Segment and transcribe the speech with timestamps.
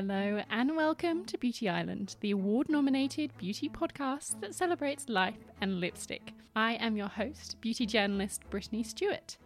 [0.00, 5.80] Hello, and welcome to Beauty Island, the award nominated beauty podcast that celebrates life and
[5.80, 6.34] lipstick.
[6.54, 9.36] I am your host, beauty journalist Brittany Stewart.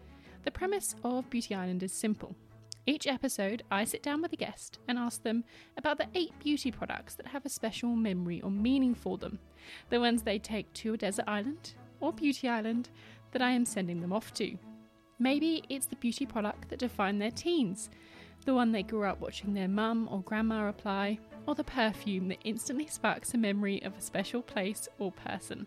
[0.45, 2.37] The premise of Beauty Island is simple.
[2.85, 5.43] Each episode, I sit down with a guest and ask them
[5.79, 9.39] about the eight beauty products that have a special memory or meaning for them,
[9.89, 12.91] the ones they take to a desert island or beauty island
[13.31, 14.59] that I am sending them off to.
[15.19, 17.89] Maybe it's the beauty product that defined their teens
[18.45, 22.39] the one they grew up watching their mum or grandma apply, or the perfume that
[22.45, 25.67] instantly sparks a memory of a special place or person.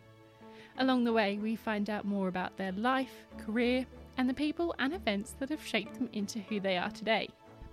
[0.78, 3.86] Along the way, we find out more about their life, career,
[4.18, 7.30] and the people and events that have shaped them into who they are today.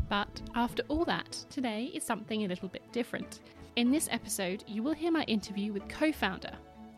[0.09, 3.41] But after all that, today is something a little bit different.
[3.77, 6.53] In this episode, you will hear my interview with co founder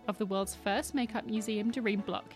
[0.09, 2.35] of the world's first makeup museum, Doreen Bloch.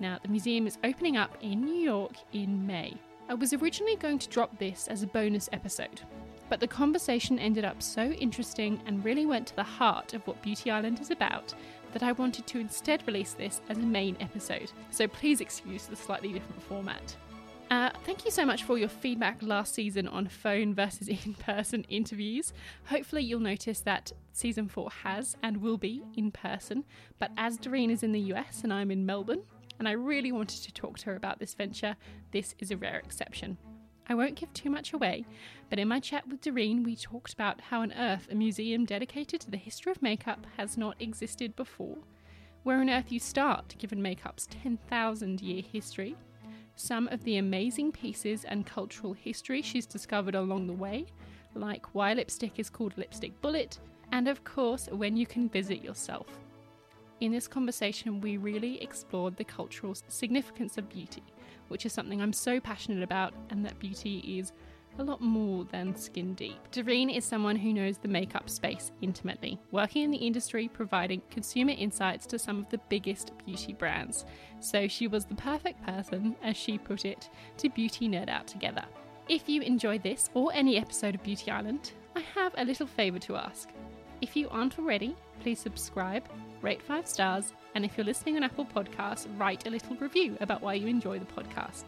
[0.00, 2.94] Now, the museum is opening up in New York in May.
[3.28, 6.02] I was originally going to drop this as a bonus episode,
[6.48, 10.42] but the conversation ended up so interesting and really went to the heart of what
[10.42, 11.54] Beauty Island is about
[11.92, 14.72] that I wanted to instead release this as a main episode.
[14.90, 17.16] So please excuse the slightly different format.
[17.70, 21.84] Uh, thank you so much for your feedback last season on phone versus in person
[21.84, 22.52] interviews.
[22.84, 26.84] Hopefully, you'll notice that season four has and will be in person,
[27.18, 29.44] but as Doreen is in the US and I'm in Melbourne,
[29.82, 31.96] and I really wanted to talk to her about this venture,
[32.30, 33.58] this is a rare exception.
[34.08, 35.26] I won't give too much away,
[35.70, 39.40] but in my chat with Doreen, we talked about how on earth a museum dedicated
[39.40, 41.98] to the history of makeup has not existed before,
[42.62, 46.14] where on earth you start given makeup's 10,000 year history,
[46.76, 51.06] some of the amazing pieces and cultural history she's discovered along the way,
[51.56, 53.80] like why lipstick is called Lipstick Bullet,
[54.12, 56.28] and of course, when you can visit yourself.
[57.22, 61.22] In this conversation, we really explored the cultural significance of beauty,
[61.68, 64.50] which is something I'm so passionate about, and that beauty is
[64.98, 66.58] a lot more than skin deep.
[66.72, 71.74] Doreen is someone who knows the makeup space intimately, working in the industry providing consumer
[71.78, 74.24] insights to some of the biggest beauty brands.
[74.58, 78.84] So she was the perfect person, as she put it, to beauty nerd out together.
[79.28, 83.20] If you enjoy this or any episode of Beauty Island, I have a little favour
[83.20, 83.68] to ask.
[84.20, 86.28] If you aren't already, please subscribe,
[86.62, 90.62] rate five stars, and if you're listening on Apple Podcasts, write a little review about
[90.62, 91.84] why you enjoy the podcast.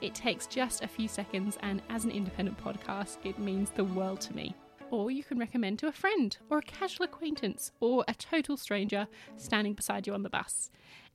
[0.00, 4.20] It takes just a few seconds, and as an independent podcast, it means the world
[4.22, 4.54] to me.
[4.90, 9.06] Or you can recommend to a friend, or a casual acquaintance, or a total stranger
[9.36, 10.70] standing beside you on the bus.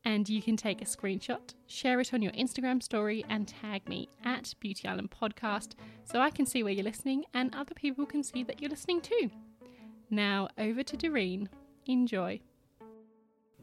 [0.06, 4.10] And you can take a screenshot, share it on your Instagram story, and tag me
[4.26, 8.22] at Beauty Island Podcast so I can see where you're listening and other people can
[8.22, 9.30] see that you're listening too.
[10.10, 11.48] Now, over to Doreen.
[11.86, 12.42] Enjoy.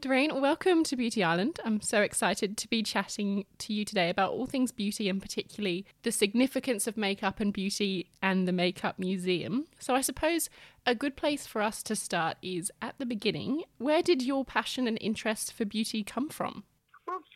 [0.00, 1.60] Doreen, welcome to Beauty Island.
[1.62, 5.84] I'm so excited to be chatting to you today about all things beauty and particularly
[6.04, 9.66] the significance of makeup and beauty and the Makeup Museum.
[9.78, 10.48] So, I suppose
[10.86, 13.64] a good place for us to start is at the beginning.
[13.76, 16.64] Where did your passion and interest for beauty come from?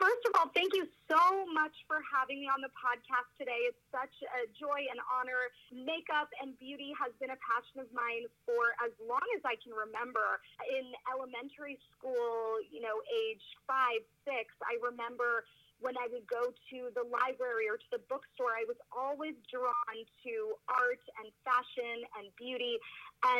[0.04, 3.56] First of all, thank you so much for having me on the podcast today.
[3.65, 5.48] It's such a joy and honor.
[5.72, 9.72] Makeup and beauty has been a passion of mine for as long as I can
[9.72, 10.44] remember.
[10.69, 15.48] In elementary school, you know, age five, six, I remember
[15.81, 19.97] when I would go to the library or to the bookstore, I was always drawn
[20.28, 20.32] to
[20.69, 22.76] art and fashion and beauty,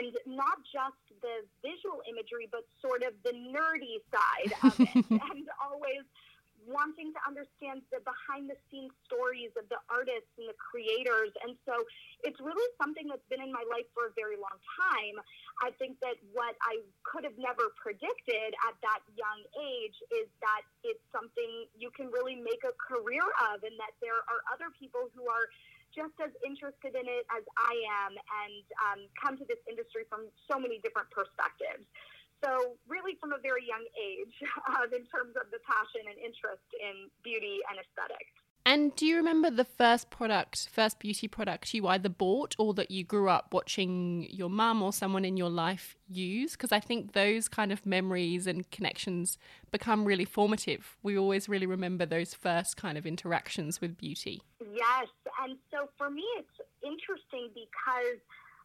[0.01, 5.45] and not just the visual imagery, but sort of the nerdy side of it, and
[5.61, 6.09] always
[6.67, 11.33] wanting to understand the behind the scenes stories of the artists and the creators.
[11.45, 11.85] And so
[12.25, 15.17] it's really something that's been in my life for a very long time.
[15.63, 20.63] I think that what I could have never predicted at that young age is that
[20.83, 25.09] it's something you can really make a career of, and that there are other people
[25.15, 25.47] who are
[25.95, 30.27] just as interested in it as I am and um, come to this industry from
[30.51, 31.87] so many different perspectives.
[32.43, 34.35] So, really, from a very young age,
[34.69, 38.33] uh, in terms of the passion and interest in beauty and aesthetics.
[38.67, 42.91] And do you remember the first product, first beauty product you either bought or that
[42.91, 46.53] you grew up watching your mum or someone in your life use?
[46.53, 49.37] Because I think those kind of memories and connections
[49.71, 50.97] become really formative.
[51.03, 54.41] We always really remember those first kind of interactions with beauty.
[54.61, 55.09] Yes.
[55.43, 58.21] And so for me, it's interesting because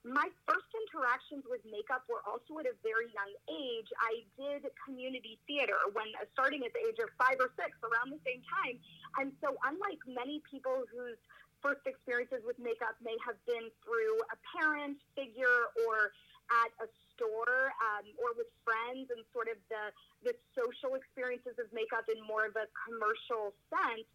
[0.08, 3.90] my first interactions with makeup were also at a very young age.
[4.00, 8.16] I did community theater when uh, starting at the age of five or six, around
[8.16, 8.80] the same time.
[9.20, 11.20] And so, unlike many people whose
[11.60, 16.16] first experiences with makeup may have been through a parent figure or
[16.50, 19.92] at a store um, or with friends and sort of the,
[20.24, 24.08] the social experiences of makeup in more of a commercial sense,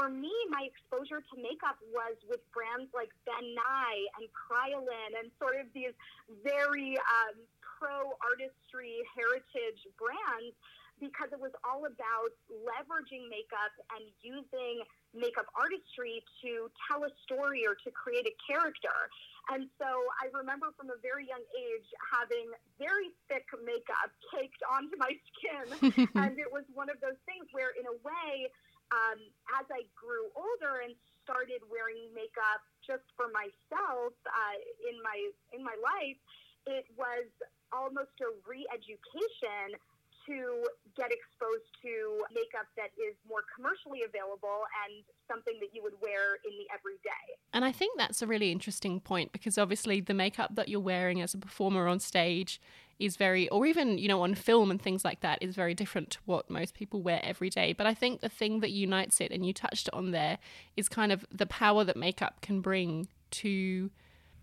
[0.00, 5.28] for me, my exposure to makeup was with brands like Ben Nye and Kryolan and
[5.36, 5.92] sort of these
[6.40, 10.56] very um, pro artistry heritage brands
[11.04, 17.68] because it was all about leveraging makeup and using makeup artistry to tell a story
[17.68, 19.12] or to create a character.
[19.52, 19.88] And so
[20.20, 26.08] I remember from a very young age having very thick makeup caked onto my skin.
[26.20, 28.48] and it was one of those things where, in a way,
[28.90, 29.18] um,
[29.58, 35.18] as I grew older and started wearing makeup just for myself uh, in my
[35.54, 36.18] in my life,
[36.66, 37.30] it was
[37.70, 39.78] almost a re-education
[40.26, 40.66] to
[40.96, 46.36] get exposed to makeup that is more commercially available and something that you would wear
[46.44, 47.26] in the everyday.
[47.52, 51.20] And I think that's a really interesting point because obviously the makeup that you're wearing
[51.22, 52.60] as a performer on stage
[53.00, 56.10] is very, or even, you know, on film and things like that, is very different
[56.10, 57.72] to what most people wear every day.
[57.72, 60.38] But I think the thing that unites it, and you touched on there,
[60.76, 63.90] is kind of the power that makeup can bring to.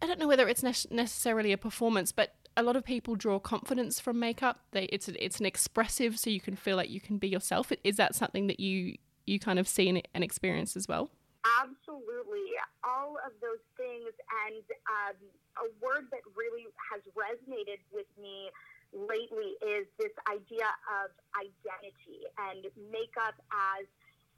[0.01, 3.39] I don't know whether it's ne- necessarily a performance, but a lot of people draw
[3.39, 4.61] confidence from makeup.
[4.71, 7.71] They, it's it's an expressive, so you can feel like you can be yourself.
[7.83, 8.95] Is that something that you
[9.25, 11.11] you kind of see and experience as well?
[11.47, 14.11] Absolutely, all of those things,
[14.47, 15.17] and um,
[15.63, 18.51] a word that really has resonated with me
[18.91, 20.67] lately is this idea
[21.03, 23.87] of identity and makeup as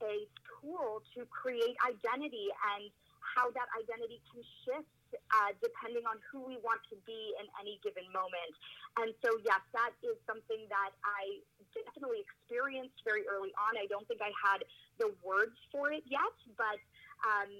[0.06, 0.26] a
[0.62, 2.48] tool to create identity
[2.78, 2.90] and
[3.36, 7.82] how that identity can shift uh, depending on who we want to be in any
[7.82, 8.54] given moment.
[8.98, 11.42] And so, yes, that is something that I
[11.74, 13.78] definitely experienced very early on.
[13.78, 14.66] I don't think I had
[14.98, 16.78] the words for it yet, but
[17.26, 17.52] um,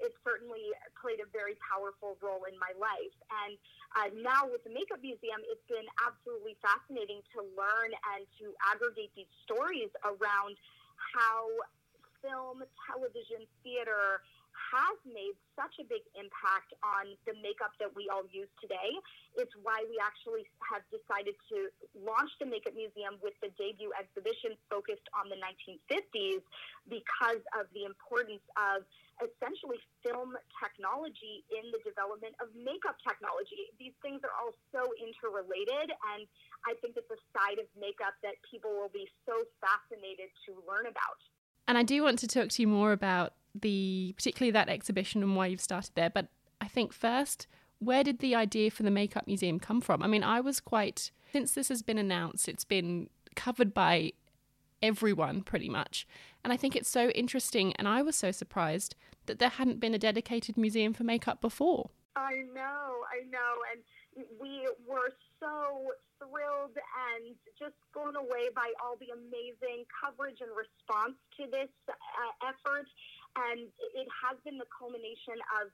[0.00, 3.16] it certainly played a very powerful role in my life.
[3.44, 3.56] And
[3.96, 9.12] uh, now with the Makeup Museum, it's been absolutely fascinating to learn and to aggregate
[9.16, 10.60] these stories around
[11.16, 11.48] how
[12.20, 14.20] film, television, theater,
[14.56, 18.96] has made such a big impact on the makeup that we all use today.
[19.36, 24.56] It's why we actually have decided to launch the Makeup Museum with the debut exhibition
[24.68, 26.44] focused on the 1950s
[26.88, 28.84] because of the importance of
[29.20, 33.72] essentially film technology in the development of makeup technology.
[33.80, 36.28] These things are all so interrelated, and
[36.68, 40.84] I think it's a side of makeup that people will be so fascinated to learn
[40.84, 41.20] about.
[41.68, 43.32] And I do want to talk to you more about
[43.62, 46.10] the particularly that exhibition and why you've started there.
[46.10, 46.28] But
[46.60, 47.46] I think first,
[47.78, 50.02] where did the idea for the makeup museum come from?
[50.02, 54.12] I mean, I was quite since this has been announced, it's been covered by
[54.82, 56.06] everyone pretty much.
[56.42, 58.94] And I think it's so interesting and I was so surprised
[59.26, 61.90] that there hadn't been a dedicated museum for makeup before.
[62.14, 63.52] I know, I know.
[63.72, 70.50] And we were so thrilled and just blown away by all the amazing coverage and
[70.56, 72.88] response to this uh, effort.
[73.36, 75.68] And it has been the culmination of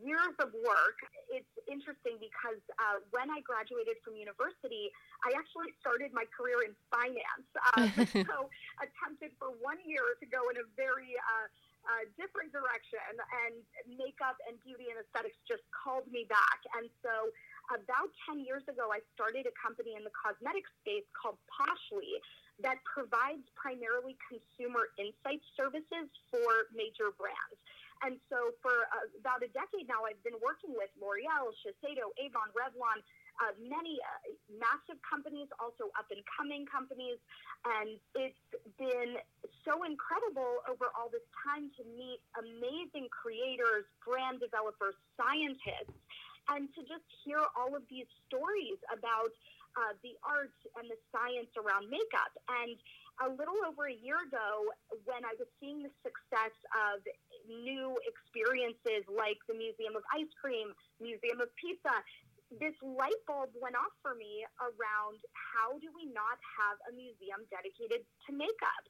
[0.00, 0.98] years of work.
[1.28, 4.88] It's interesting because uh, when I graduated from university,
[5.24, 7.48] I actually started my career in finance.
[7.76, 7.88] Uh,
[8.32, 8.48] so
[8.80, 11.46] attempted for one year to go in a very uh,
[11.84, 13.12] uh, different direction,
[13.44, 13.60] and
[14.00, 16.60] makeup and beauty and aesthetics just called me back.
[16.80, 17.28] And so
[17.68, 22.20] about 10 years ago, I started a company in the cosmetic space called Poshly
[22.62, 27.58] that provides primarily consumer insight services for major brands.
[28.02, 32.52] And so for uh, about a decade now, I've been working with L'Oreal, Shiseido, Avon,
[32.52, 33.00] Revlon,
[33.40, 37.16] uh, many uh, massive companies, also up and coming companies.
[37.64, 38.44] And it's
[38.76, 39.16] been
[39.64, 45.96] so incredible over all this time to meet amazing creators, brand developers, scientists
[46.48, 49.32] and to just hear all of these stories about
[49.76, 52.32] uh, the art and the science around makeup.
[52.48, 52.78] And
[53.22, 54.70] a little over a year ago,
[55.06, 57.02] when I was seeing the success of
[57.46, 61.94] new experiences like the Museum of Ice Cream, Museum of Pizza,
[62.58, 67.42] this light bulb went off for me around how do we not have a museum
[67.50, 68.84] dedicated to makeup?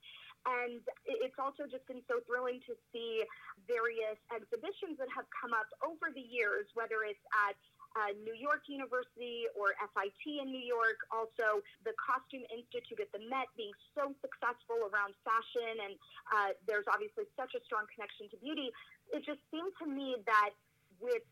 [0.44, 3.24] And it's also just been so thrilling to see
[3.64, 7.56] various exhibitions that have come up over the years, whether it's at
[7.94, 13.22] uh, New York University or FIT in New York, also the Costume Institute at the
[13.30, 15.94] Met being so successful around fashion, and
[16.34, 18.74] uh, there's obviously such a strong connection to beauty.
[19.14, 20.52] It just seemed to me that
[20.98, 21.22] with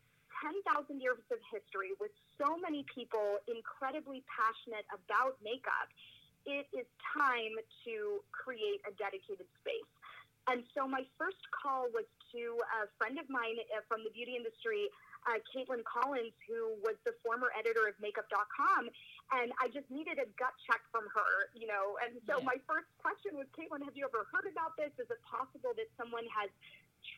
[0.41, 0.63] 10,000
[0.99, 5.91] years of history, with so many people incredibly passionate about makeup,
[6.43, 7.55] it is time
[7.87, 9.91] to create a dedicated space.
[10.51, 12.03] And so my first call was
[12.35, 14.91] to a friend of mine uh, from the beauty industry,
[15.27, 18.89] uh, Caitlin Collins, who was the former editor of Makeup.com,
[19.39, 21.97] and I just needed a gut check from her, you know.
[22.03, 22.45] And so yeah.
[22.45, 24.91] my first question was, Caitlin, have you ever heard about this?
[24.99, 26.51] Is it possible that someone has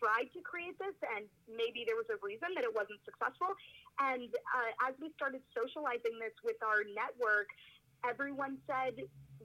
[0.02, 3.54] tried to create this and maybe there was a reason that it wasn't successful?
[4.02, 7.50] And uh, as we started socializing this with our network,
[8.06, 9.02] everyone said,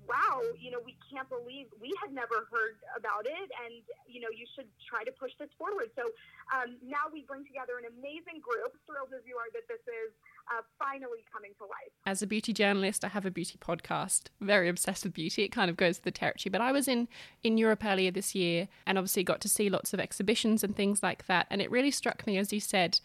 [0.09, 4.29] wow, you know, we can't believe we had never heard about it, and you know,
[4.35, 5.91] you should try to push this forward.
[5.95, 6.11] So
[6.51, 8.75] um, now we bring together an amazing group.
[8.87, 10.11] Thrilled as you are that this is
[10.51, 11.93] uh, finally coming to life.
[12.07, 14.29] As a beauty journalist, I have a beauty podcast.
[14.41, 15.45] Very obsessed with beauty.
[15.45, 16.51] It kind of goes to the territory.
[16.51, 17.09] But I was in
[17.43, 21.03] in Europe earlier this year, and obviously got to see lots of exhibitions and things
[21.03, 21.47] like that.
[21.51, 23.01] And it really struck me, as you said.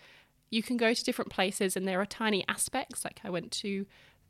[0.51, 3.03] You can go to different places, and there are tiny aspects.
[3.03, 3.85] Like I went to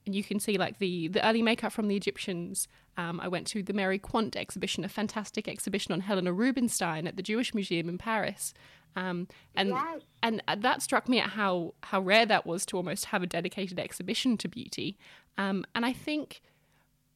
[0.06, 2.68] and you can see like the the early makeup from the Egyptians.
[2.98, 7.18] Um, I went to the Mary Quant exhibition, a fantastic exhibition on Helena Rubinstein at
[7.18, 8.54] the Jewish Museum in Paris.
[8.96, 10.02] Um, and yes.
[10.24, 13.80] and that struck me at how how rare that was to almost have a dedicated
[13.80, 14.98] exhibition to beauty.
[15.38, 16.42] Um, and I think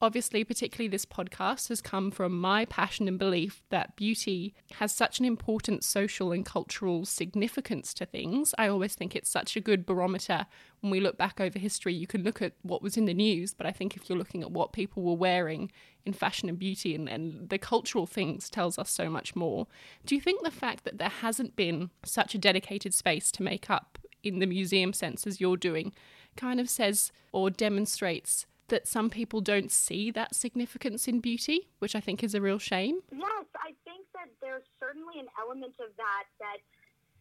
[0.02, 5.20] Obviously, particularly this podcast has come from my passion and belief that beauty has such
[5.20, 8.56] an important social and cultural significance to things.
[8.58, 10.46] I always think it's such a good barometer
[10.80, 11.94] when we look back over history.
[11.94, 14.42] You can look at what was in the news, but I think if you're looking
[14.42, 15.70] at what people were wearing
[16.06, 19.68] in fashion and beauty and, and the cultural things tells us so much more.
[20.06, 23.70] Do you think the fact that there hasn't been such a dedicated space to make
[23.70, 25.92] up in the museum sense as you're doing
[26.38, 31.96] kind of says or demonstrates that some people don't see that significance in beauty, which
[31.96, 33.02] I think is a real shame.
[33.12, 36.58] Yes, I think that there's certainly an element of that that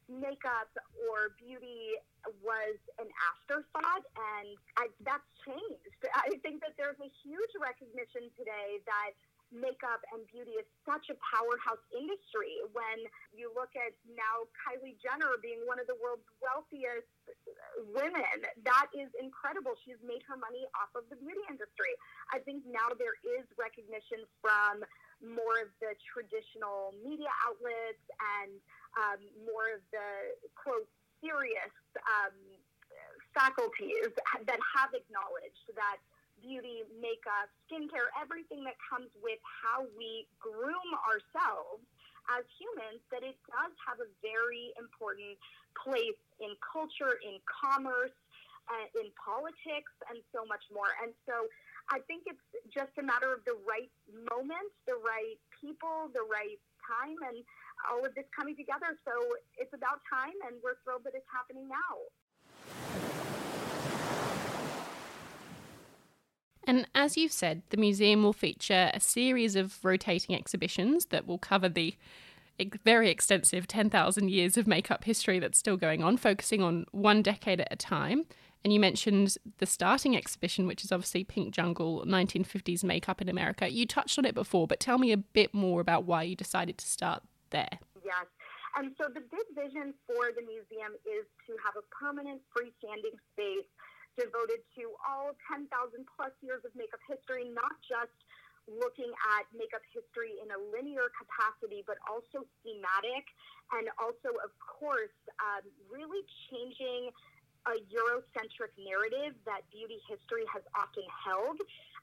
[0.09, 2.01] makeup or beauty
[2.41, 6.01] was an afterthought, and I, that's changed.
[6.17, 9.13] I think that there's a huge recognition today that
[9.53, 12.61] makeup and beauty is such a powerhouse industry.
[12.77, 17.09] When you look at now Kylie Jenner being one of the world's wealthiest
[17.93, 19.77] women, that is incredible.
[19.85, 21.93] She's made her money off of the beauty industry.
[22.33, 24.85] I think now there is recognition from
[25.25, 28.05] more of the traditional media outlets
[28.39, 28.55] and
[28.95, 30.09] um, more of the
[30.55, 30.87] quote
[31.19, 31.75] serious
[32.07, 32.35] um,
[33.35, 34.15] faculties
[34.47, 35.99] that have acknowledged that
[36.43, 41.83] beauty, makeup, skincare, everything that comes with how we groom ourselves
[42.29, 45.37] as humans, that it does have a very important
[45.73, 48.13] place in culture, in commerce,
[48.69, 50.93] uh, in politics, and so much more.
[51.01, 51.49] And so
[51.89, 53.89] I think it's just a matter of the right
[54.29, 57.41] moment, the right people, the right time, and
[57.89, 58.93] all of this coming together.
[59.09, 59.13] So
[59.57, 61.95] it's about time, and we're thrilled that it's happening now.
[66.69, 71.39] And as you've said, the museum will feature a series of rotating exhibitions that will
[71.39, 71.97] cover the
[72.85, 77.63] very extensive 10,000 years of makeup history that's still going on, focusing on one decade
[77.63, 78.27] at a time.
[78.63, 83.71] And you mentioned the starting exhibition, which is obviously Pink Jungle 1950s makeup in America.
[83.71, 86.77] You touched on it before, but tell me a bit more about why you decided
[86.77, 87.79] to start there.
[88.05, 88.27] Yes.
[88.77, 93.65] And so the big vision for the museum is to have a permanent freestanding space
[94.19, 95.71] devoted to all 10,000
[96.11, 98.13] plus years of makeup history, not just
[98.69, 99.09] looking
[99.39, 103.25] at makeup history in a linear capacity, but also thematic,
[103.73, 106.21] and also, of course, um, really
[106.51, 107.09] changing
[107.67, 111.59] a Eurocentric narrative that beauty history has often held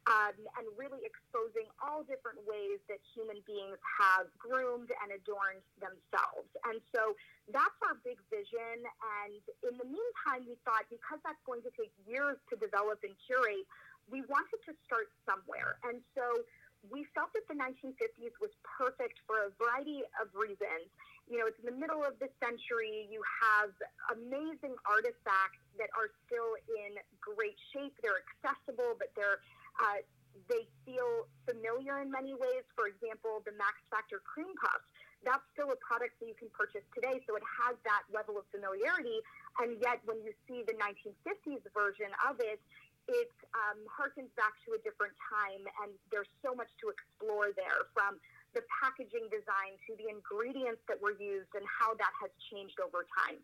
[0.06, 6.50] um, and really exposing all different ways that human beings have groomed and adorned themselves.
[6.70, 7.18] And so
[7.50, 8.86] that's our big vision.
[8.86, 13.18] And in the meantime, we thought because that's going to take years to develop and
[13.26, 13.66] curate,
[14.06, 15.82] we wanted to start somewhere.
[15.82, 16.46] And so
[16.94, 20.86] we felt that the 1950s was perfect for a variety of reasons.
[21.26, 23.10] You know, it's in the middle of the century.
[23.10, 23.74] You have
[24.14, 27.98] amazing artifacts that are still in great shape.
[28.06, 29.42] They're accessible, but they're
[29.82, 30.02] uh,
[30.50, 32.68] they feel familiar in many ways.
[32.76, 34.86] For example, the Max Factor cream puffs.
[35.24, 38.46] That's still a product that you can purchase today, so it has that level of
[38.54, 39.26] familiarity.
[39.58, 42.62] And yet, when you see the 1950s version of it,
[43.10, 47.90] it um, harkens back to a different time, and there's so much to explore there
[47.94, 48.22] from
[48.54, 53.06] the packaging design to the ingredients that were used and how that has changed over
[53.10, 53.38] time.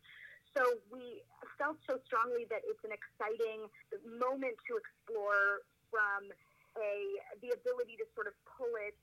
[0.57, 1.23] So we
[1.55, 3.69] felt so strongly that it's an exciting
[4.03, 6.31] moment to explore from
[6.79, 8.95] a the ability to sort of pull it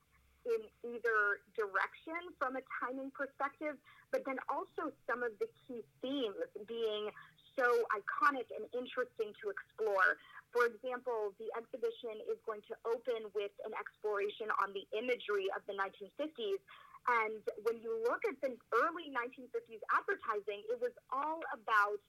[0.48, 0.64] in
[0.96, 3.76] either direction from a timing perspective,
[4.10, 7.12] but then also some of the key themes being
[7.58, 10.16] so iconic and interesting to explore.
[10.54, 15.60] For example, the exhibition is going to open with an exploration on the imagery of
[15.68, 16.62] the 1950s.
[17.08, 22.00] And when you look at the early 1950s advertising, it was all about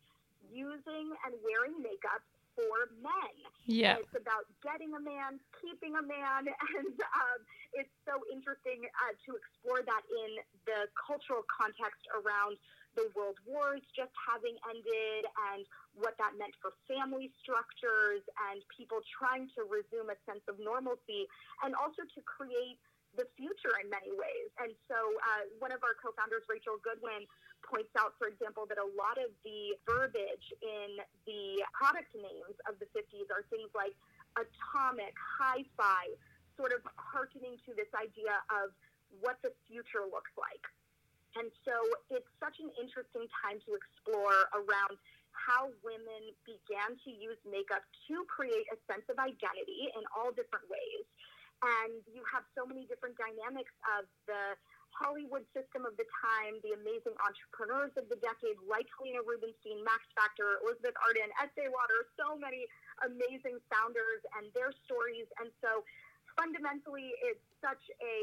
[0.47, 2.23] using and wearing makeup
[2.55, 3.35] for men.
[3.65, 3.95] Yeah.
[3.95, 6.45] And it's about getting a man, keeping a man,
[6.77, 7.39] and um,
[7.73, 10.37] it's so interesting uh, to explore that in
[10.69, 12.61] the cultural context around
[12.97, 15.23] the world wars just having ended
[15.53, 15.61] and
[15.93, 21.29] what that meant for family structures and people trying to resume a sense of normalcy
[21.61, 22.81] and also to create
[23.17, 24.49] the future in many ways.
[24.61, 27.25] And so, uh, one of our co founders, Rachel Goodwin,
[27.65, 32.77] points out, for example, that a lot of the verbiage in the product names of
[32.77, 33.97] the 50s are things like
[34.37, 36.11] atomic, hi fi,
[36.57, 38.75] sort of hearkening to this idea of
[39.23, 40.65] what the future looks like.
[41.37, 41.77] And so,
[42.09, 44.97] it's such an interesting time to explore around
[45.31, 50.65] how women began to use makeup to create a sense of identity in all different
[50.67, 51.05] ways
[51.63, 54.55] and you have so many different dynamics of the
[54.93, 60.03] Hollywood system of the time, the amazing entrepreneurs of the decade, like Helena Rubinstein, Max
[60.13, 62.67] Factor, Elizabeth Arden, Estee Lauder, so many
[63.05, 65.29] amazing founders and their stories.
[65.39, 65.87] And so
[66.35, 68.15] fundamentally, it's such a,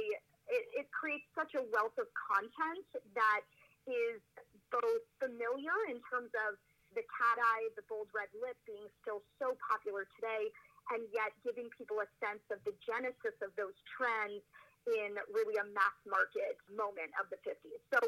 [0.53, 3.43] it, it creates such a wealth of content that
[3.89, 4.21] is
[4.69, 6.59] both familiar in terms of
[6.95, 10.49] the cat eye, the bold red lip being still so popular today,
[10.95, 14.41] and yet giving people a sense of the genesis of those trends
[14.87, 17.83] in really a mass market moment of the 50s.
[17.91, 17.99] So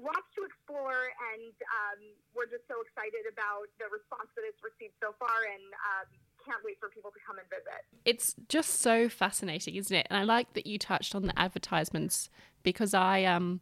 [0.00, 2.00] lots to explore, and um,
[2.32, 6.06] we're just so excited about the response that it's received so far, and um,
[6.44, 7.84] can't wait for people to come and visit.
[8.04, 10.06] It's just so fascinating, isn't it?
[10.10, 12.30] And I like that you touched on the advertisements
[12.62, 13.60] because I um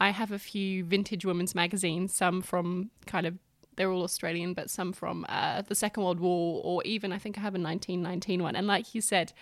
[0.00, 3.38] I have a few vintage women's magazines, some from kind of
[3.76, 7.38] they're all Australian, but some from uh, the Second World War, or even I think
[7.38, 8.56] I have a 1919 one.
[8.56, 9.32] And like you said,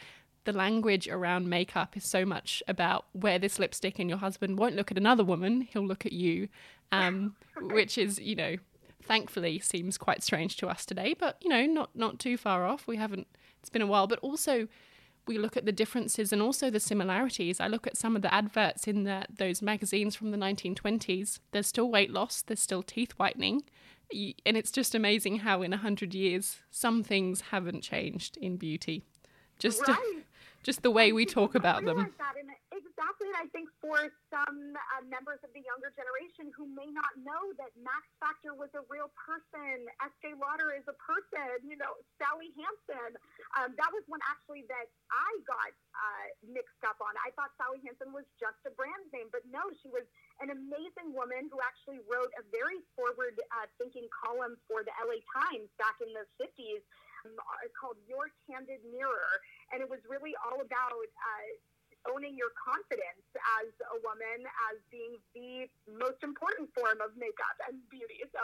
[0.49, 4.75] the language around makeup is so much about wear this lipstick and your husband won't
[4.75, 6.49] look at another woman, he'll look at you,
[6.91, 8.57] um, which is, you know,
[9.03, 12.87] thankfully seems quite strange to us today, but, you know, not, not too far off.
[12.87, 13.27] We haven't,
[13.61, 14.69] it's been a while, but also
[15.27, 17.61] we look at the differences and also the similarities.
[17.61, 21.41] I look at some of the adverts in the, those magazines from the 1920s.
[21.53, 23.65] There's still weight loss, there's still teeth whitening,
[24.11, 29.05] and it's just amazing how in a hundred years some things haven't changed in beauty.
[29.59, 30.25] Just right.
[30.63, 31.97] Just the way we talk about them.
[32.19, 33.99] That and exactly, and I think for
[34.31, 38.71] some uh, members of the younger generation who may not know that Max Factor was
[38.79, 43.19] a real person, Estee Lauder is a person, you know, Sally Hansen.
[43.59, 47.15] Um, that was one actually that I got uh, mixed up on.
[47.23, 50.07] I thought Sally Hansen was just a brand name, but no, she was
[50.39, 55.19] an amazing woman who actually wrote a very forward uh, thinking column for the LA
[55.35, 56.87] Times back in the 50s um,
[57.79, 59.35] called Your Candid Mirror.
[59.73, 61.49] And it was really all about uh,
[62.15, 63.27] owning your confidence
[63.61, 65.67] as a woman as being the
[65.99, 68.23] most important form of makeup and beauty.
[68.31, 68.43] So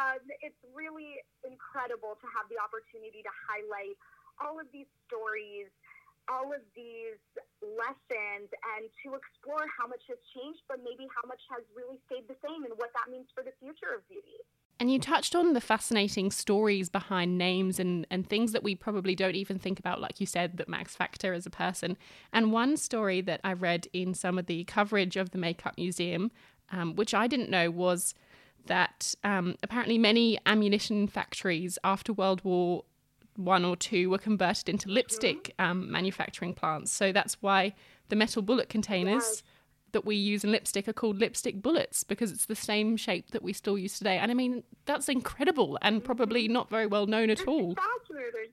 [0.00, 3.96] um, it's really incredible to have the opportunity to highlight
[4.40, 5.70] all of these stories
[6.28, 7.20] all of these
[7.60, 12.24] lessons and to explore how much has changed, but maybe how much has really stayed
[12.28, 14.40] the same and what that means for the future of beauty.
[14.80, 19.14] And you touched on the fascinating stories behind names and, and things that we probably
[19.14, 21.96] don't even think about, like you said, that Max Factor as a person.
[22.32, 26.32] And one story that I read in some of the coverage of the Makeup Museum,
[26.72, 28.14] um, which I didn't know, was
[28.66, 32.84] that um, apparently many ammunition factories after World War
[33.36, 36.92] one or two were converted into lipstick um, manufacturing plants.
[36.92, 37.74] So that's why
[38.08, 39.42] the metal bullet containers yes.
[39.94, 43.42] That we use in lipstick are called lipstick bullets because it's the same shape that
[43.42, 44.18] we still use today.
[44.18, 46.52] And I mean, that's incredible and probably mm-hmm.
[46.52, 47.74] not very well known at all.
[47.74, 48.52] Fascinating.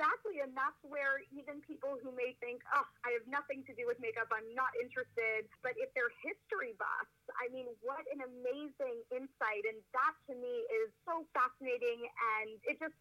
[0.00, 0.40] Exactly.
[0.42, 4.00] And that's where even people who may think, oh, I have nothing to do with
[4.00, 5.46] makeup, I'm not interested.
[5.60, 9.64] But if they're history buffs, I mean, what an amazing insight.
[9.68, 12.08] And that to me is so fascinating.
[12.40, 12.96] And it just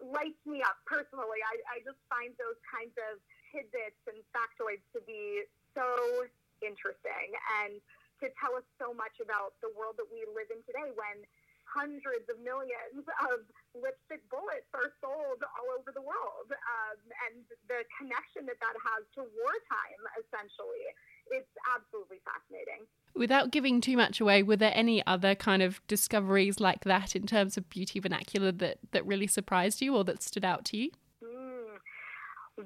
[0.00, 1.44] lights me up personally.
[1.44, 3.20] I, I just find those kinds of
[3.52, 6.26] tidbits and factoids to be so
[6.62, 7.80] interesting and
[8.20, 11.24] to tell us so much about the world that we live in today when
[11.64, 13.46] hundreds of millions of
[13.78, 16.98] lipstick bullets are sold all over the world um,
[17.30, 20.84] and the connection that that has to wartime essentially
[21.30, 26.60] it's absolutely fascinating Without giving too much away, were there any other kind of discoveries
[26.60, 30.44] like that in terms of beauty vernacular that, that really surprised you or that stood
[30.44, 30.90] out to you?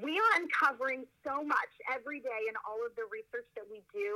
[0.02, 4.10] We are uncovering so much every day in all of the research that we do.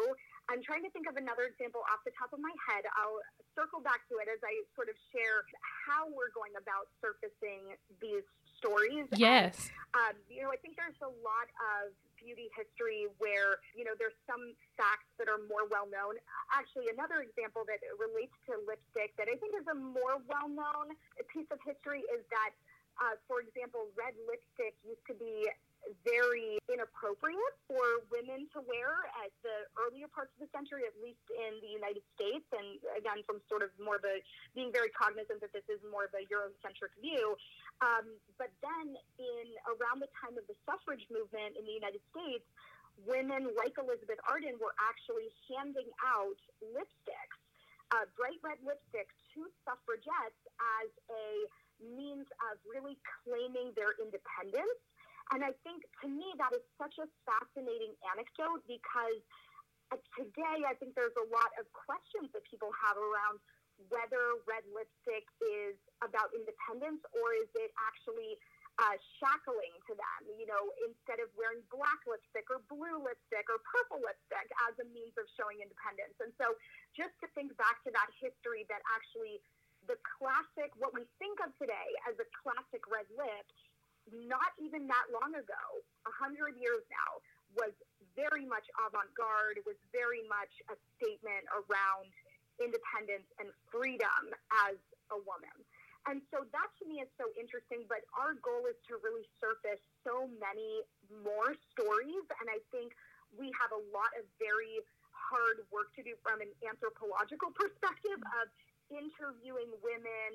[0.49, 2.89] I'm trying to think of another example off the top of my head.
[2.97, 3.21] I'll
[3.53, 8.25] circle back to it as I sort of share how we're going about surfacing these
[8.59, 9.07] stories.
[9.15, 9.71] Yes.
[9.95, 13.95] And, um, you know, I think there's a lot of beauty history where, you know,
[13.95, 16.19] there's some facts that are more well known.
[16.51, 20.97] Actually, another example that relates to lipstick that I think is a more well known
[21.31, 22.53] piece of history is that,
[22.99, 25.47] uh, for example, red lipstick used to be
[26.05, 31.23] very inappropriate for women to wear at the earlier parts of the century, at least
[31.33, 32.45] in the United States.
[32.53, 34.21] And again, from sort of more of a
[34.53, 37.37] being very cognizant that this is more of a Eurocentric view.
[37.81, 42.45] Um, but then, in around the time of the suffrage movement in the United States,
[43.07, 46.39] women like Elizabeth Arden were actually handing out
[46.75, 47.39] lipsticks,
[47.95, 50.43] uh, bright red lipstick, to suffragettes
[50.83, 51.47] as a
[51.79, 54.83] means of really claiming their independence
[55.33, 59.21] and I think to me that is such a fascinating anecdote because
[59.93, 63.41] uh, today I think there's a lot of questions that people have around
[63.89, 68.35] whether red lipstick is about independence or is it actually
[68.79, 73.59] uh, shackling to them, you know, instead of wearing black lipstick or blue lipstick or
[73.67, 76.15] purple lipstick as a means of showing independence.
[76.23, 76.55] And so
[76.95, 79.43] just to think back to that history that actually
[79.91, 83.47] the classic, what we think of today as a classic red lip,
[84.13, 85.65] not even that long ago,
[86.07, 87.21] a hundred years now,
[87.57, 87.73] was
[88.13, 92.11] very much avant-garde, was very much a statement around
[92.59, 94.23] independence and freedom
[94.69, 94.77] as
[95.15, 95.55] a woman.
[96.07, 99.83] And so that to me is so interesting, but our goal is to really surface
[100.07, 100.83] so many
[101.21, 102.25] more stories.
[102.41, 102.97] And I think
[103.37, 104.81] we have a lot of very
[105.13, 108.49] hard work to do from an anthropological perspective of
[108.89, 110.31] interviewing women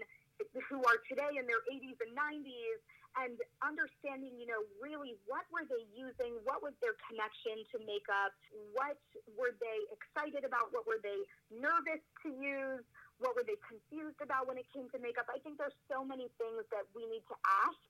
[0.70, 2.80] who are today in their 80s and 90s
[3.18, 6.42] and understanding, you know, really what were they using?
[6.44, 8.34] What was their connection to makeup?
[8.74, 8.98] What
[9.38, 10.74] were they excited about?
[10.74, 11.22] What were they
[11.54, 12.82] nervous to use?
[13.22, 15.30] What were they confused about when it came to makeup?
[15.30, 17.86] I think there's so many things that we need to ask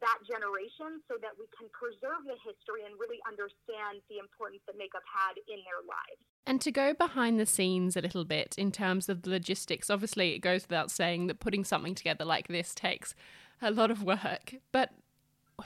[0.00, 4.78] that generation so that we can preserve the history and really understand the importance that
[4.78, 6.22] makeup had in their lives.
[6.46, 10.32] And to go behind the scenes a little bit in terms of the logistics, obviously
[10.32, 13.14] it goes without saying that putting something together like this takes
[13.62, 14.54] a lot of work.
[14.72, 14.90] But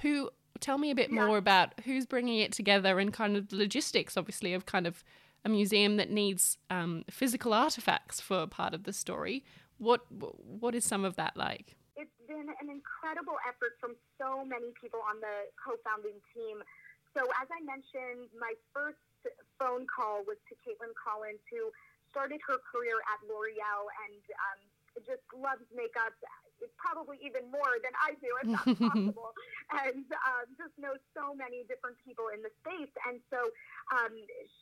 [0.03, 0.31] who?
[0.61, 1.27] Tell me a bit yeah.
[1.27, 5.03] more about who's bringing it together and kind of the logistics, obviously, of kind of
[5.45, 9.45] a museum that needs um, physical artifacts for part of the story.
[9.79, 11.77] What what is some of that like?
[11.97, 16.63] It's been an incredible effort from so many people on the co-founding team.
[17.15, 18.99] So as I mentioned, my first
[19.59, 21.71] phone call was to Caitlin Collins, who
[22.11, 24.61] started her career at L'Oreal and um,
[25.03, 26.15] just loves makeup
[26.77, 29.33] probably even more than I do, if that's possible,
[29.85, 32.93] and um, just knows so many different people in the space.
[33.09, 33.41] And so
[33.93, 34.15] um,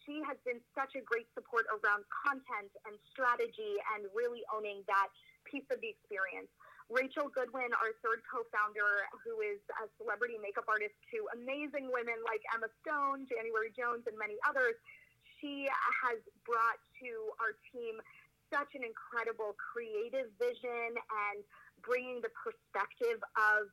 [0.04, 5.10] she has been such a great support around content and strategy and really owning that
[5.44, 6.50] piece of the experience.
[6.90, 12.44] Rachel Goodwin, our third co-founder, who is a celebrity makeup artist to amazing women like
[12.52, 14.76] Emma Stone, January Jones, and many others,
[15.40, 15.66] she
[16.06, 17.10] has brought to
[17.42, 17.98] our team
[18.52, 21.40] such an incredible creative vision and
[21.80, 23.72] bringing the perspective of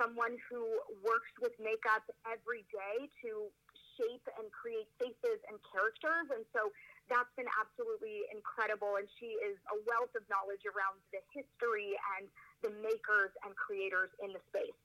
[0.00, 0.64] someone who
[1.04, 3.52] works with makeup every day to
[4.00, 6.30] shape and create faces and characters.
[6.32, 6.72] And so
[7.10, 8.96] that's been absolutely incredible.
[8.96, 12.30] And she is a wealth of knowledge around the history and
[12.64, 14.78] the makers and creators in the space.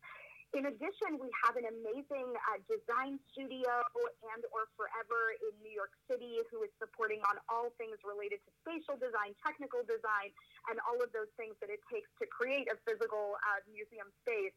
[0.54, 5.90] In addition, we have an amazing uh, design studio and or forever in New York
[6.06, 10.30] City who is supporting on all things related to spatial design, technical design,
[10.70, 14.54] and all of those things that it takes to create a physical uh, museum space.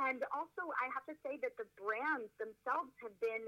[0.00, 3.44] And also, I have to say that the brands themselves have been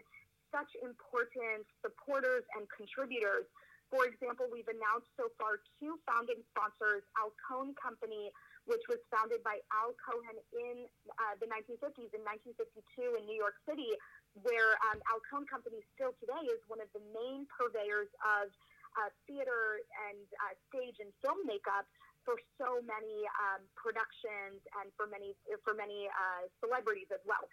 [0.52, 3.48] such important supporters and contributors.
[3.88, 8.28] For example, we've announced so far two founding sponsors, Alcone Company,
[8.66, 10.90] which was founded by Al Cohen in
[11.22, 13.94] uh, the 1950s, in 1952 in New York City,
[14.42, 14.98] where um,
[15.31, 18.50] Cohen Company still today is one of the main purveyors of
[18.98, 21.87] uh, theater and uh, stage and film makeup
[22.26, 27.46] for so many um, productions and for many for many uh, celebrities as well.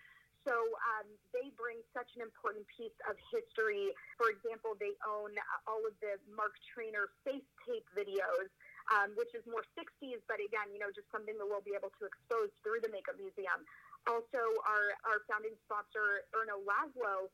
[0.43, 3.95] So um, they bring such an important piece of history.
[4.19, 5.32] For example, they own
[5.63, 8.52] all of the Mark Traynor face tape videos
[8.91, 11.93] um, which is more 60s, but again, you know, just something that we'll be able
[12.00, 13.63] to expose through the Makeup Museum.
[14.10, 17.32] Also, our, our founding sponsor, Erno Laszlo,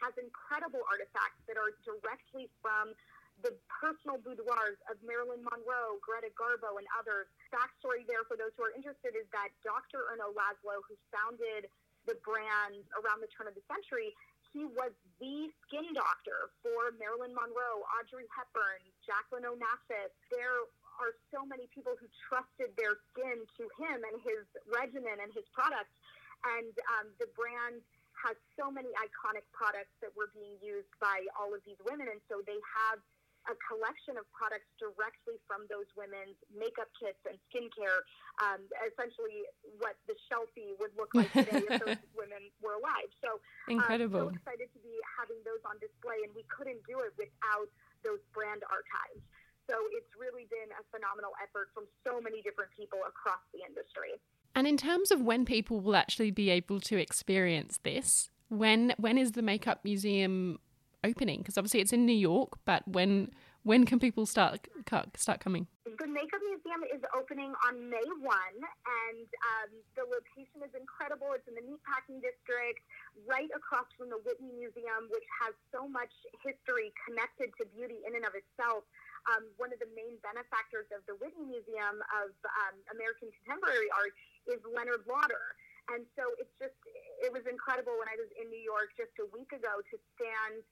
[0.00, 2.96] has incredible artifacts that are directly from
[3.44, 7.28] the personal boudoirs of Marilyn Monroe, Greta Garbo, and others.
[7.52, 10.08] Backstory there for those who are interested is that Dr.
[10.12, 11.68] Erno Laszlo, who founded
[12.08, 14.12] the brand around the turn of the century,
[14.52, 14.90] he was
[15.22, 20.10] the skin doctor for Marilyn Monroe, Audrey Hepburn, Jacqueline Onassis.
[20.32, 20.66] There
[20.98, 25.46] are so many people who trusted their skin to him and his regimen and his
[25.54, 25.94] products.
[26.42, 27.84] And um, the brand
[28.26, 32.10] has so many iconic products that were being used by all of these women.
[32.10, 32.98] And so they have
[33.48, 38.04] a collection of products directly from those women's makeup kits and skincare,
[38.44, 39.48] um, essentially
[39.80, 43.08] what the shelfie would look like today if those women were alive.
[43.24, 44.28] So incredible.
[44.28, 47.70] Um, so excited to be having those on display, and we couldn't do it without
[48.04, 49.24] those brand archives.
[49.68, 54.18] So it's really been a phenomenal effort from so many different people across the industry.
[54.54, 59.16] And in terms of when people will actually be able to experience this, when when
[59.16, 60.58] is the makeup museum
[61.04, 61.38] opening?
[61.38, 63.30] Because obviously it's in New York, but when
[63.62, 64.68] when can people start
[65.16, 65.68] start coming?
[65.84, 71.36] The Makeup Museum is opening on May 1, and um, the location is incredible.
[71.36, 72.80] It's in the Meatpacking District,
[73.28, 78.16] right across from the Whitney Museum, which has so much history connected to beauty in
[78.16, 78.88] and of itself.
[79.28, 82.32] Um, one of the main benefactors of the Whitney Museum of
[82.64, 84.16] um, American Contemporary Art
[84.48, 85.52] is Leonard Lauder.
[85.92, 86.76] And so it's just,
[87.20, 90.62] it was incredible when I was in New York just a week ago to stand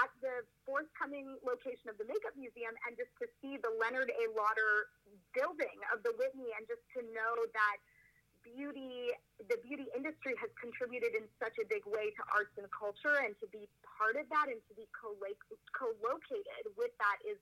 [0.00, 4.24] at the forthcoming location of the Makeup Museum and just to see the Leonard A.
[4.32, 4.88] Lauder
[5.36, 7.76] building of the Whitney and just to know that
[8.42, 9.12] beauty,
[9.46, 13.36] the beauty industry has contributed in such a big way to arts and culture and
[13.38, 17.38] to be part of that and to be co-located with that is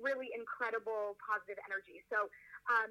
[0.00, 2.00] really incredible positive energy.
[2.08, 2.26] So,
[2.72, 2.90] um,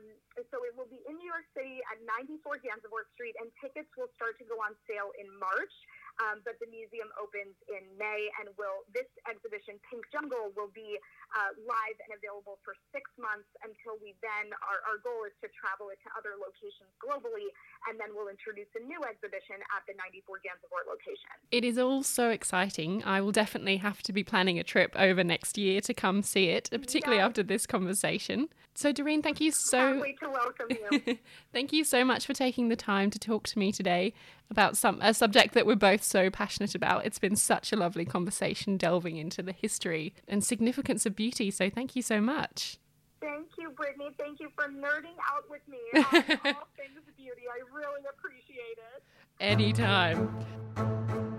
[0.53, 4.13] so it will be in New York City at 94 Gansevoort Street, and tickets will
[4.15, 5.73] start to go on sale in March.
[6.19, 10.99] Um, but the museum opens in May, and will this exhibition, Pink Jungle, will be
[11.31, 14.51] uh, live and available for six months until we then.
[14.67, 17.47] Our, our goal is to travel it to other locations globally,
[17.87, 21.31] and then we'll introduce a new exhibition at the 94 Gansevoort location.
[21.55, 22.99] It is all so exciting.
[23.07, 26.51] I will definitely have to be planning a trip over next year to come see
[26.51, 28.51] it, particularly after this conversation.
[28.75, 30.01] So, Doreen, thank you so.
[30.03, 31.17] Can't to welcome you.
[31.53, 34.13] thank you so much for taking the time to talk to me today
[34.49, 37.05] about some a subject that we're both so passionate about.
[37.05, 41.51] It's been such a lovely conversation delving into the history and significance of beauty.
[41.51, 42.77] So thank you so much.
[43.21, 44.09] Thank you, Brittany.
[44.17, 46.03] Thank you for nerding out with me on
[46.55, 47.43] all things beauty.
[47.51, 49.03] I really appreciate it.
[49.39, 51.35] Anytime.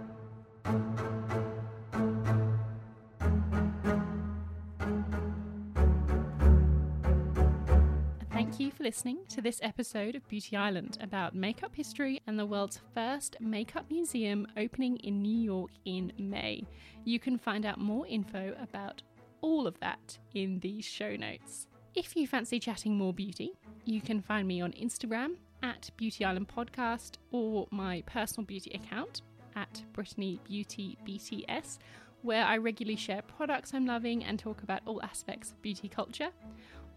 [8.61, 12.79] You for listening to this episode of Beauty Island about makeup history and the world's
[12.93, 16.65] first makeup museum opening in New York in May.
[17.05, 19.01] You can find out more info about
[19.41, 21.69] all of that in these show notes.
[21.95, 23.53] If you fancy chatting more beauty,
[23.87, 29.23] you can find me on Instagram at Beauty Island Podcast or my personal beauty account
[29.57, 31.79] at Brittany Beauty BTS,
[32.21, 36.29] where I regularly share products I'm loving and talk about all aspects of beauty culture.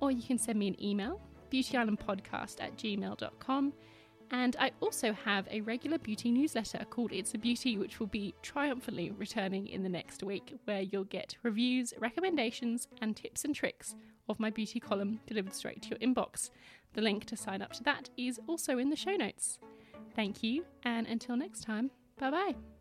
[0.01, 1.21] Or you can send me an email
[1.53, 3.73] beautyislandpodcast at gmail.com.
[4.31, 8.33] And I also have a regular beauty newsletter called It's a Beauty, which will be
[8.41, 13.95] triumphantly returning in the next week, where you'll get reviews, recommendations, and tips and tricks
[14.29, 16.49] of my beauty column delivered straight to your inbox.
[16.93, 19.59] The link to sign up to that is also in the show notes.
[20.15, 22.72] Thank you, and until next time, bye bye.